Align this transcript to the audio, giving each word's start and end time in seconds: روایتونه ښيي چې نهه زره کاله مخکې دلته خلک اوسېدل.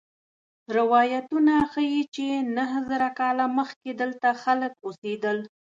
روایتونه 0.77 1.53
ښيي 1.71 2.01
چې 2.15 2.27
نهه 2.55 2.79
زره 2.89 3.09
کاله 3.19 3.45
مخکې 3.57 3.89
دلته 4.01 4.27
خلک 4.43 4.73
اوسېدل. 4.85 5.37